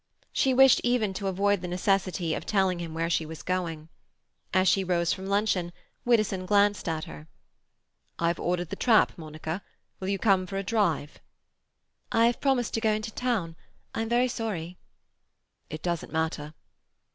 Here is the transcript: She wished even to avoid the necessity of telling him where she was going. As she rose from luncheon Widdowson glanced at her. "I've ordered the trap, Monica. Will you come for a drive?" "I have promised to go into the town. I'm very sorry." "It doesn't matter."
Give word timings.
She 0.33 0.51
wished 0.51 0.81
even 0.83 1.13
to 1.13 1.27
avoid 1.27 1.61
the 1.61 1.67
necessity 1.67 2.33
of 2.33 2.43
telling 2.43 2.79
him 2.79 2.95
where 2.95 3.07
she 3.07 3.23
was 3.23 3.43
going. 3.43 3.87
As 4.51 4.67
she 4.67 4.83
rose 4.83 5.13
from 5.13 5.27
luncheon 5.27 5.71
Widdowson 6.05 6.47
glanced 6.47 6.89
at 6.89 7.03
her. 7.03 7.27
"I've 8.17 8.39
ordered 8.39 8.69
the 8.71 8.75
trap, 8.75 9.11
Monica. 9.15 9.61
Will 9.99 10.07
you 10.07 10.17
come 10.17 10.47
for 10.47 10.57
a 10.57 10.63
drive?" 10.63 11.19
"I 12.11 12.25
have 12.25 12.41
promised 12.41 12.73
to 12.73 12.81
go 12.81 12.91
into 12.91 13.11
the 13.11 13.15
town. 13.17 13.55
I'm 13.93 14.09
very 14.09 14.27
sorry." 14.27 14.79
"It 15.69 15.83
doesn't 15.83 16.11
matter." 16.11 16.55